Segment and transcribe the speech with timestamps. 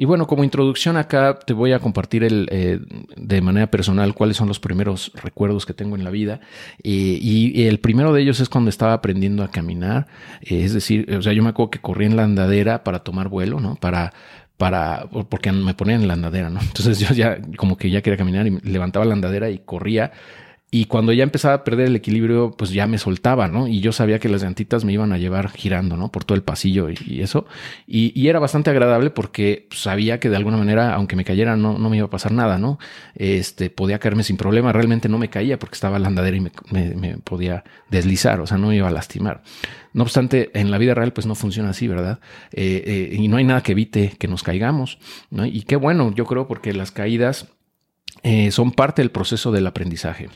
[0.00, 2.80] Y bueno, como introducción acá te voy a compartir el, eh,
[3.18, 6.40] de manera personal cuáles son los primeros recuerdos que tengo en la vida.
[6.82, 10.06] Eh, y el primero de ellos es cuando estaba aprendiendo a caminar.
[10.40, 13.28] Eh, es decir, o sea, yo me acuerdo que corrí en la andadera para tomar
[13.28, 13.74] vuelo, ¿no?
[13.74, 14.14] Para,
[14.56, 16.60] para, porque me ponían en la andadera, ¿no?
[16.62, 20.12] Entonces yo ya como que ya quería caminar y levantaba la andadera y corría
[20.72, 23.66] y cuando ya empezaba a perder el equilibrio, pues ya me soltaba, ¿no?
[23.66, 26.12] Y yo sabía que las llantitas me iban a llevar girando, ¿no?
[26.12, 27.44] Por todo el pasillo y, eso.
[27.88, 31.90] Y, era bastante agradable porque sabía que de alguna manera, aunque me cayera, no, no
[31.90, 32.78] me iba a pasar nada, ¿no?
[33.16, 34.72] Este, podía caerme sin problema.
[34.72, 38.68] Realmente no me caía porque estaba la andadera y me, podía deslizar, o sea, no
[38.68, 39.42] me iba a lastimar.
[39.92, 42.20] No obstante, en la vida real, pues no funciona así, ¿verdad?
[42.52, 45.00] Eh, eh, y no hay nada que evite que nos caigamos,
[45.30, 45.46] ¿no?
[45.46, 47.48] Y qué bueno, yo creo, porque las caídas
[48.22, 50.28] eh, son parte del proceso del aprendizaje.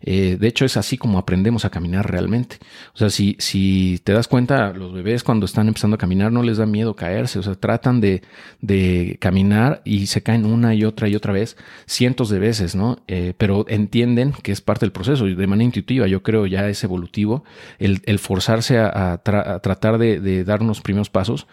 [0.00, 2.58] Eh, de hecho, es así como aprendemos a caminar realmente.
[2.94, 6.42] O sea, si, si te das cuenta, los bebés cuando están empezando a caminar no
[6.42, 7.40] les da miedo caerse.
[7.40, 8.22] O sea, tratan de,
[8.60, 12.98] de caminar y se caen una y otra y otra vez, cientos de veces, ¿no?
[13.08, 16.68] Eh, pero entienden que es parte del proceso y de manera intuitiva, yo creo ya
[16.68, 17.44] es evolutivo
[17.78, 21.46] el, el forzarse a, tratar de, de, dar unos primeros pasos.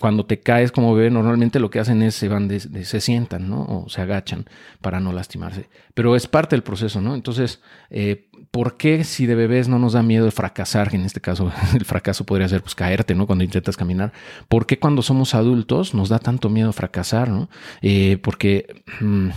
[0.00, 3.48] cuando te caes como bebé, normalmente lo que hacen es se van, de, se sientan,
[3.48, 3.62] ¿no?
[3.62, 4.46] O se agachan
[4.86, 5.68] para no lastimarse.
[5.94, 7.16] Pero es parte del proceso, ¿no?
[7.16, 10.94] Entonces, eh, ¿por qué si de bebés no nos da miedo fracasar?
[10.94, 13.26] En este caso, el fracaso podría ser pues caerte, ¿no?
[13.26, 14.12] Cuando intentas caminar.
[14.46, 17.48] ¿Por qué cuando somos adultos nos da tanto miedo fracasar, ¿no?
[17.82, 19.30] Eh, porque mm,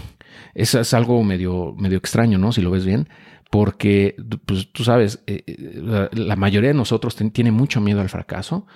[0.54, 2.52] es, algo medio, medio extraño, ¿no?
[2.52, 3.10] Si lo ves bien
[3.50, 8.68] porque pues, tú sabes, eh, la, mayoría de nosotros tiene mucho miedo al fracaso,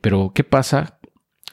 [0.00, 0.98] pero ¿qué pasa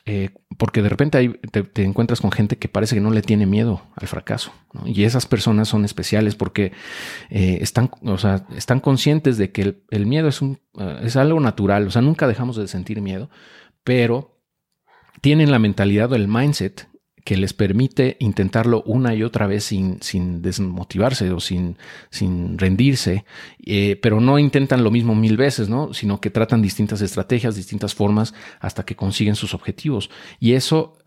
[0.05, 3.81] eh, porque de repente te, encuentras con gente que parece que no le tiene miedo
[3.95, 4.51] al fracaso.
[4.85, 6.73] Y esas personas son especiales porque
[7.29, 11.39] eh, están, o sea, están conscientes de que el, miedo es, un, eh, es algo
[11.39, 11.87] natural.
[11.87, 13.29] O sea, nunca dejamos de sentir miedo,
[13.83, 14.41] pero
[15.21, 16.89] tienen la mentalidad o el mindset
[17.23, 21.77] que les permite intentarlo una y otra vez sin, sin desmotivarse o sin,
[22.09, 23.23] sin rendirse,
[23.65, 25.93] eh, pero no intentan lo mismo mil veces, ¿no?
[25.93, 30.09] Sino que tratan distintas estrategias, distintas formas hasta que consiguen sus objetivos.
[30.39, 30.97] Y eso,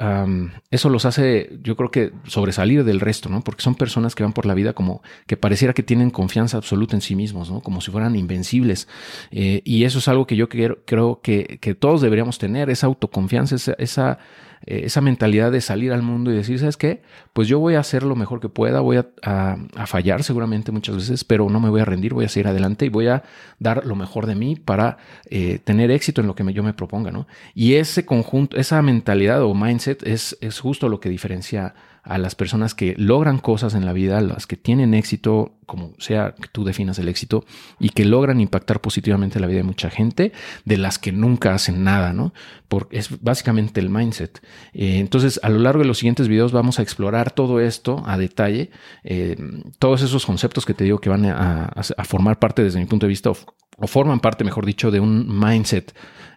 [0.70, 3.42] eso los hace, yo creo que sobresalir del resto, ¿no?
[3.42, 6.96] Porque son personas que van por la vida como que pareciera que tienen confianza absoluta
[6.96, 7.60] en sí mismos, ¿no?
[7.60, 8.88] Como si fueran invencibles.
[9.30, 13.56] Eh, y eso es algo que yo creo que, que todos deberíamos tener, esa autoconfianza,
[13.56, 14.18] esa, esa
[14.66, 17.02] eh, esa mentalidad de salir al mundo y decir, ¿sabes qué?
[17.32, 19.56] Pues yo voy a hacer lo mejor que pueda, voy a,
[19.86, 22.88] fallar seguramente muchas veces, pero no me voy a rendir, voy a seguir adelante y
[22.88, 23.22] voy a
[23.58, 24.98] dar lo mejor de mí para
[25.30, 27.26] eh, tener éxito en lo que yo me proponga, ¿no?
[27.54, 32.34] Y ese conjunto, esa mentalidad o mindset es, es justo lo que diferencia a las
[32.34, 36.64] personas que logran cosas en la vida, las que tienen éxito, como sea que tú
[36.64, 37.44] definas el éxito,
[37.78, 40.32] y que logran impactar positivamente la vida de mucha gente,
[40.64, 42.32] de las que nunca hacen nada, ¿no?
[42.68, 44.40] Porque es básicamente el mindset.
[44.72, 48.16] Eh, entonces, a lo largo de los siguientes videos vamos a explorar todo esto a
[48.16, 48.70] detalle,
[49.04, 49.36] eh,
[49.78, 51.72] todos esos conceptos que te digo que van a,
[52.04, 55.94] formar parte desde mi punto de vista, o, forman parte, mejor dicho, de un mindset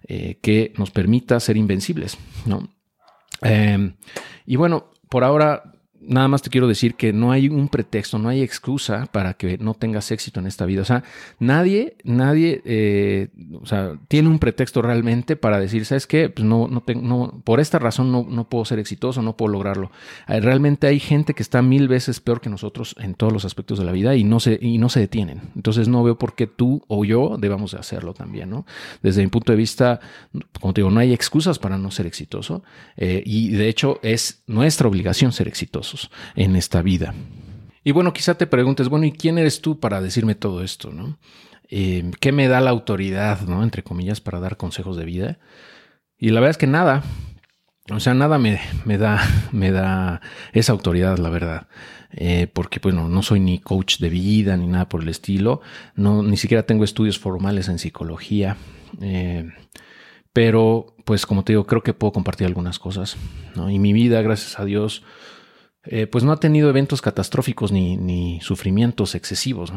[0.07, 2.67] eh, que nos permita ser invencibles, ¿no?
[4.45, 8.29] y bueno, por ahora nada más te quiero decir que no hay un pretexto, no
[8.29, 10.81] hay excusa para que no tengas éxito en esta vida.
[10.81, 11.03] O sea,
[11.39, 13.29] nadie, nadie, eh,
[13.61, 16.29] o sea, tiene un pretexto realmente para decir, ¿sabes qué?
[16.29, 19.51] Pues no, no, tengo, no por esta razón no, no puedo ser exitoso, no puedo
[19.51, 19.91] lograrlo.
[20.27, 23.79] Eh, realmente hay gente que está mil veces peor que nosotros en todos los aspectos
[23.79, 25.41] de la vida y no se, y no se detienen.
[25.55, 28.65] Entonces no veo por qué tú o yo debamos de hacerlo también, ¿no?
[29.01, 29.99] Desde mi punto de vista,
[30.59, 32.63] como te digo, no hay excusas para no ser exitoso
[32.97, 35.47] eh, y de hecho es nuestra obligación ser
[36.35, 37.13] en esta vida.
[37.83, 40.91] Y bueno, quizá te preguntes, bueno, ¿y quién eres tú para decirme todo esto?
[40.91, 41.17] ¿no?
[41.69, 43.63] Eh, ¿Qué me da la autoridad, ¿no?
[43.63, 45.39] entre comillas, para dar consejos de vida?
[46.17, 47.03] Y la verdad es que nada,
[47.91, 50.21] o sea, nada me, me, da, me da
[50.53, 51.67] esa autoridad, la verdad.
[52.11, 55.61] Eh, porque, bueno, no soy ni coach de vida ni nada por el estilo.
[55.95, 58.57] No, ni siquiera tengo estudios formales en psicología.
[59.01, 59.49] Eh,
[60.33, 63.17] pero, pues, como te digo, creo que puedo compartir algunas cosas.
[63.55, 63.69] ¿no?
[63.69, 65.03] Y mi vida, gracias a Dios,
[65.91, 69.73] eh, pues no ha tenido eventos catastróficos ni, sufrimientos excesivos.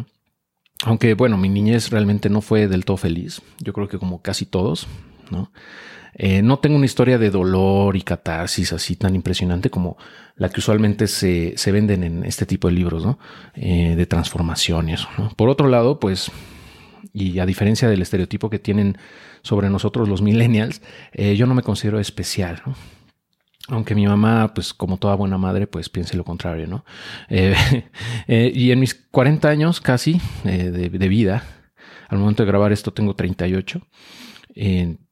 [0.84, 4.44] Aunque bueno, mi niñez realmente no fue del todo feliz, yo creo que como casi
[4.44, 4.86] todos,
[5.30, 5.50] ¿no?
[6.14, 9.96] Eh, no tengo una historia de dolor y catarsis así tan impresionante como
[10.36, 13.18] la que usualmente se, venden en este tipo de libros, ¿no?
[13.54, 15.06] Eh, de transformaciones.
[15.36, 16.30] Por otro lado, pues,
[17.14, 18.98] y a diferencia del estereotipo que tienen
[19.40, 20.82] sobre nosotros los millennials,
[21.14, 22.60] yo no me considero especial.
[22.66, 22.74] ¿no?
[23.68, 26.84] Aunque mi mamá, pues como toda buena madre, pues piense lo contrario, ¿no?
[27.28, 27.54] Eh,
[28.26, 31.44] eh, y en mis 40 años casi eh, de, vida,
[32.08, 33.80] al momento de grabar esto tengo 38,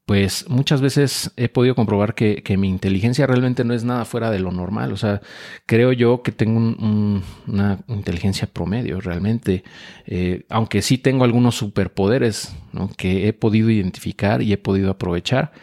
[0.05, 4.39] pues muchas veces he podido comprobar que, mi inteligencia realmente no es nada fuera de
[4.39, 4.91] lo normal.
[4.91, 5.21] O sea,
[5.65, 9.63] creo yo que tengo una inteligencia promedio realmente,
[10.49, 12.53] aunque sí tengo algunos superpoderes
[12.97, 15.53] que he podido identificar y he podido aprovechar.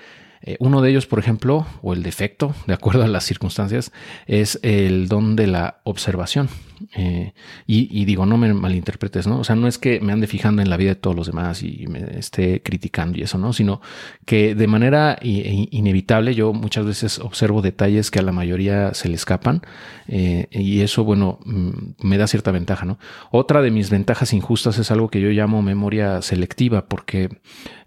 [0.43, 3.93] Eh, uno de ellos, por ejemplo, o el defecto, de acuerdo a las circunstancias,
[4.27, 6.49] es el don de la observación.
[6.95, 7.33] Eh,
[7.67, 9.41] y, digo, no me malinterpretes, ¿no?
[9.41, 11.63] O sea, no es que me ande fijando en la vida de todos los demás
[11.63, 13.53] y me esté criticando y eso, ¿no?
[13.53, 13.81] Sino
[14.25, 19.15] que de manera inevitable yo muchas veces observo detalles que a la mayoría se le
[19.15, 19.63] escapan
[20.07, 21.71] eh, y eso, bueno, mm,
[22.03, 22.99] me da cierta ventaja, ¿no?
[23.31, 27.29] Otra de mis ventajas injustas es algo que yo llamo memoria selectiva porque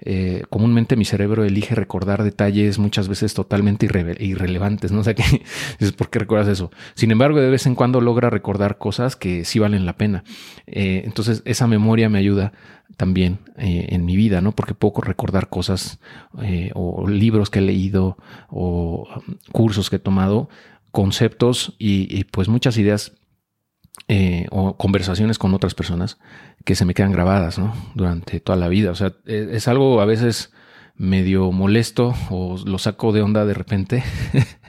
[0.02, 3.88] eh, comúnmente mi cerebro elige recordar detalles muchas veces totalmente
[4.20, 5.02] irrelevantes, ¿no?
[5.02, 5.24] O sea, que
[5.98, 6.72] ¿por qué recuerdas eso?
[6.96, 10.25] Sin embargo, de vez en cuando logra recordar cosas que sí valen la pena.
[10.66, 12.51] Eh, entonces, esa memoria me ayuda
[12.98, 14.51] también eh, en mi vida, ¿no?
[14.54, 16.00] Porque puedo recordar cosas
[16.42, 18.18] eh, o libros que he leído
[18.50, 20.50] o um, cursos que he tomado,
[20.92, 23.13] conceptos y, pues muchas ideas
[24.50, 26.18] o conversaciones con otras personas
[26.66, 27.74] que se me quedan grabadas, ¿no?
[27.95, 28.92] Durante toda la vida.
[28.92, 30.51] O sea, e, es algo a veces
[30.95, 34.04] medio molesto o lo saco de onda de repente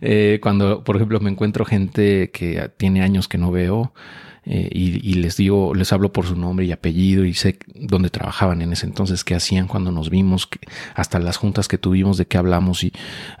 [0.00, 3.92] Eh, cuando, por ejemplo, me encuentro gente que tiene años que no veo
[4.44, 8.60] eh, y, les digo, les hablo por su nombre y apellido y sé dónde trabajaban
[8.60, 10.48] en ese entonces, qué hacían cuando nos vimos,
[10.94, 12.92] hasta las juntas que tuvimos, de qué hablamos y,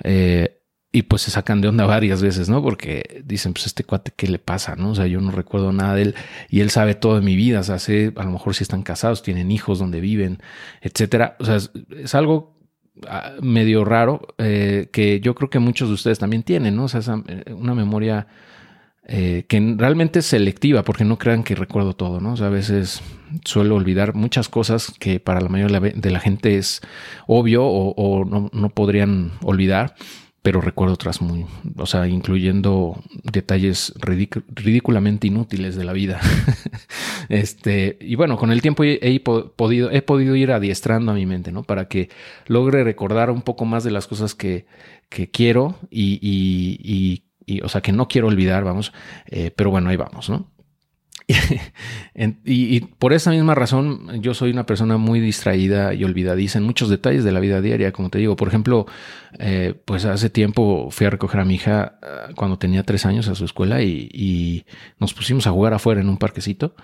[0.04, 0.60] eh,
[0.92, 2.62] y pues se sacan de onda varias veces, ¿no?
[2.62, 4.76] Porque dicen, pues este cuate, ¿qué le pasa?
[4.76, 4.90] ¿No?
[4.90, 6.14] O sea, yo no recuerdo nada de él
[6.48, 8.82] y él sabe todo de mi vida, o sea, sé a lo mejor si están
[8.82, 10.38] casados, tienen hijos, dónde viven,
[10.82, 11.36] etcétera.
[11.40, 12.61] O sea, es algo
[13.40, 16.84] medio raro eh, que yo creo que muchos de ustedes también tienen, ¿no?
[16.84, 18.26] O sea, eh, una memoria
[19.04, 22.34] eh, que realmente es selectiva, porque no crean que recuerdo todo, ¿no?
[22.34, 23.02] O sea, a veces
[23.44, 26.82] suelo olvidar muchas cosas que para la mayoría de la gente es
[27.26, 29.94] obvio o, no, no podrían olvidar
[30.42, 31.46] pero recuerdo otras muy,
[31.76, 36.20] o sea, incluyendo detalles ridículamente inútiles de la vida.
[37.28, 41.52] este, y bueno, con el tiempo he, podido, he podido ir adiestrando a mi mente,
[41.52, 41.62] ¿no?
[41.62, 42.10] Para que
[42.48, 44.66] logre recordar un poco más de las cosas que,
[45.08, 48.92] que quiero y, y, y, o sea, que no quiero olvidar, vamos,
[49.26, 50.51] eh, pero bueno, ahí vamos, ¿no?
[52.44, 56.88] y, por esa misma razón, yo soy una persona muy distraída y olvidadiza en muchos
[56.88, 58.36] detalles de la vida diaria, como te digo.
[58.36, 58.86] Por ejemplo,
[59.38, 63.28] eh, pues hace tiempo fui a recoger a mi hija ah, cuando tenía tres años
[63.28, 64.64] a su escuela y,
[64.98, 66.74] nos pusimos a jugar afuera en un parquecito.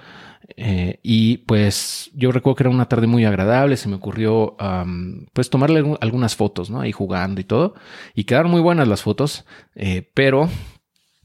[0.57, 4.57] Eh, y pues yo recuerdo que era una tarde muy agradable, se me ocurrió
[5.33, 6.81] pues tomarle algunas fotos, ¿no?
[6.81, 7.75] Ahí jugando y todo.
[8.15, 9.45] Y quedaron muy buenas las fotos,
[9.75, 10.49] eh, pero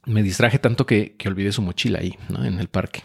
[0.06, 2.44] me distraje tanto que, que olvidé su mochila ahí, ¿no?
[2.46, 3.04] En el parque.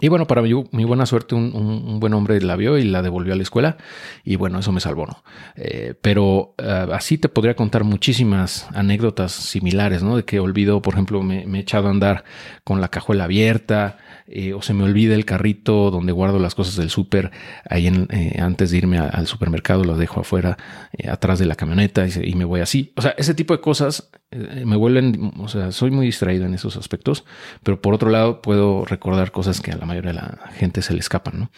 [0.00, 0.52] Y bueno, para mi,
[0.84, 3.78] buena suerte, un, buen hombre la vio y la devolvió a la escuela.
[4.22, 5.24] Y bueno, eso me salvó, ¿no?
[5.56, 10.16] Eh, pero eh, así te podría contar muchísimas anécdotas similares, ¿no?
[10.16, 12.24] De que olvido, por ejemplo, me, me, he echado a andar
[12.62, 13.98] con la cajuela abierta,
[14.30, 17.30] eh, o se me olvida el carrito donde guardo las cosas del súper,
[17.68, 20.58] ahí eh, antes de irme al supermercado lo dejo afuera,
[20.92, 22.92] eh, atrás de la camioneta y, me voy así.
[22.96, 26.76] O sea, ese tipo de cosas me vuelven, o sea, soy muy distraído en esos
[26.76, 27.24] aspectos,
[27.62, 30.92] pero por otro lado puedo recordar cosas que a la mayoría de la gente se
[30.92, 31.50] le escapan, ¿no?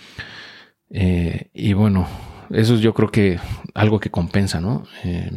[0.93, 2.08] y bueno,
[2.52, 3.38] eso es yo creo que
[3.75, 4.85] algo que compensa, ¿no?
[5.05, 5.31] Eh,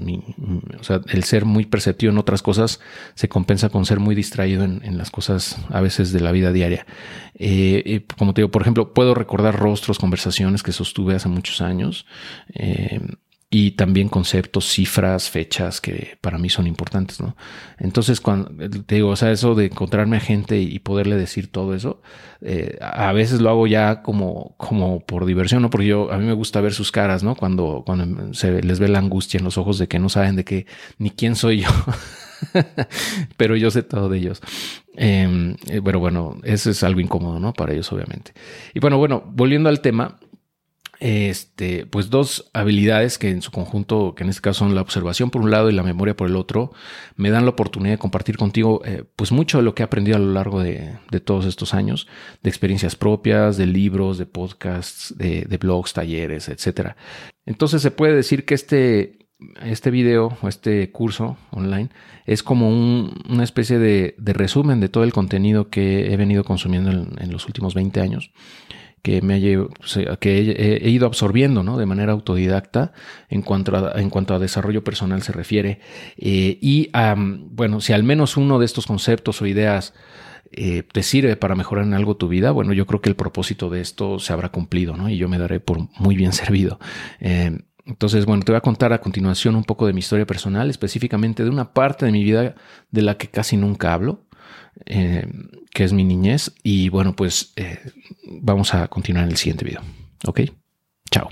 [0.80, 2.80] o sea, el ser muy perceptivo en otras cosas
[3.14, 6.85] se compensa con ser muy distraído en, las cosas a veces de la vida diaria.
[7.35, 12.06] Eh, como te digo, por ejemplo, puedo recordar rostros, conversaciones que sostuve hace muchos años.
[12.54, 12.99] Eh,
[13.54, 17.38] y también conceptos, cifras, fechas que para mí son importantes, ¿no?
[17.78, 21.76] Entonces, cuando te digo, o sea, eso de encontrarme a gente y poderle decir todo
[21.76, 22.02] eso,
[22.42, 25.69] eh, a veces lo hago ya como, como por diversión, ¿no?
[25.69, 27.36] Porque yo, a mí me gusta ver sus caras, ¿no?
[27.36, 30.45] Cuando, cuando se les ve la angustia en los ojos de que no saben de
[30.45, 30.66] qué,
[30.98, 31.69] ni quién soy yo.
[33.38, 34.42] Pero yo sé todo de ellos.
[34.98, 37.54] Eh, pero bueno, eso es algo incómodo, ¿no?
[37.54, 38.33] Para ellos, obviamente.
[38.74, 40.18] Y bueno, bueno, volviendo al tema,
[41.00, 45.31] este, pues dos habilidades que en su conjunto, que en este caso son la observación
[45.31, 46.71] por un lado y la memoria por el otro,
[47.16, 50.18] me dan la oportunidad de compartir contigo eh, pues mucho de lo que he aprendido
[50.18, 52.07] a lo largo de, todos estos años,
[52.42, 56.95] de experiencias propias, de libros, de podcasts, de, blogs, talleres, etcétera.
[57.45, 59.28] Entonces se puede decir que este,
[59.64, 61.90] este video o este curso online
[62.26, 67.16] es como una especie de, resumen de todo el contenido que he venido consumiendo en,
[67.19, 68.31] en los últimos 20 años
[69.04, 71.78] que, me que he, ido absorbiendo ¿no?
[71.78, 72.94] de manera autodidacta
[73.30, 75.81] en cuanto a, en cuanto a desarrollo personal se refiere.
[76.18, 76.90] Eh, y
[77.52, 79.94] bueno, si al menos uno de estos conceptos o ideas
[80.54, 83.69] eh, te sirve para mejorar en algo tu vida, bueno, yo creo que el propósito
[83.69, 85.10] de esto se habrá cumplido, ¿no?
[85.10, 86.80] Y yo me daré por muy bien servido.
[87.19, 90.69] Eh, Entonces, bueno, te voy a contar a continuación un poco de mi historia personal,
[90.69, 92.56] específicamente de una parte de mi vida
[92.90, 94.22] de la que casi nunca hablo,
[94.86, 95.28] eh,
[95.72, 96.54] que es mi niñez.
[96.64, 97.80] Y bueno, pues eh,
[98.42, 99.81] vamos a continuar en el siguiente video.
[100.26, 100.42] ¿Ok?
[101.12, 101.30] Chao.